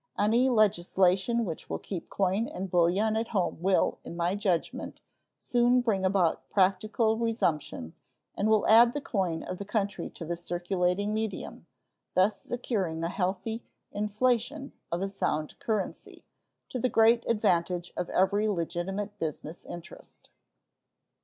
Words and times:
Any 0.17 0.49
legislation 0.49 1.45
which 1.45 1.69
will 1.69 1.77
keep 1.77 2.09
coin 2.09 2.47
and 2.47 2.71
bullion 2.71 3.15
at 3.15 3.27
home 3.27 3.61
will, 3.61 3.99
in 4.03 4.17
my 4.17 4.33
judgment, 4.33 4.99
soon 5.37 5.81
bring 5.81 6.03
about 6.07 6.49
practical 6.49 7.17
resumption, 7.19 7.93
and 8.35 8.49
will 8.49 8.65
add 8.65 8.95
the 8.95 8.99
coin 9.01 9.43
of 9.43 9.59
the 9.59 9.63
country 9.63 10.09
to 10.09 10.25
the 10.25 10.35
circulating 10.35 11.13
medium, 11.13 11.67
thus 12.15 12.41
securing 12.41 13.03
a 13.03 13.09
healthy 13.09 13.61
"inflation" 13.91 14.71
of 14.91 15.03
a 15.03 15.07
sound 15.07 15.59
currency, 15.59 16.23
to 16.69 16.79
the 16.79 16.89
great 16.89 17.23
advantage 17.29 17.93
of 17.95 18.09
every 18.09 18.47
legitimate 18.47 19.19
business 19.19 19.63
interest. 19.67 20.31